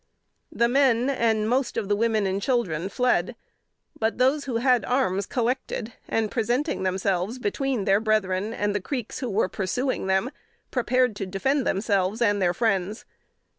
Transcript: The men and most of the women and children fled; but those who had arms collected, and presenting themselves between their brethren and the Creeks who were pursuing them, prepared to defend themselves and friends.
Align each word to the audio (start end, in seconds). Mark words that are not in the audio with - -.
The 0.51 0.67
men 0.67 1.11
and 1.11 1.47
most 1.47 1.77
of 1.77 1.87
the 1.87 1.95
women 1.95 2.25
and 2.25 2.41
children 2.41 2.89
fled; 2.89 3.35
but 3.99 4.17
those 4.17 4.45
who 4.45 4.55
had 4.57 4.83
arms 4.83 5.27
collected, 5.27 5.93
and 6.09 6.31
presenting 6.31 6.81
themselves 6.81 7.37
between 7.37 7.85
their 7.85 7.99
brethren 7.99 8.51
and 8.51 8.73
the 8.73 8.81
Creeks 8.81 9.19
who 9.19 9.29
were 9.29 9.47
pursuing 9.47 10.07
them, 10.07 10.31
prepared 10.71 11.15
to 11.17 11.27
defend 11.27 11.67
themselves 11.67 12.19
and 12.19 12.43
friends. 12.55 13.05